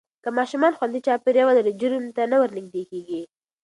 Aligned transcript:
که 0.23 0.29
ماشومان 0.37 0.73
خوندي 0.79 0.99
چاپېریال 1.07 1.47
ولري، 1.47 1.73
جرم 1.81 2.05
ته 2.15 2.23
نه 2.31 2.37
ورنږدې 2.41 2.83
کېږي. 2.91 3.21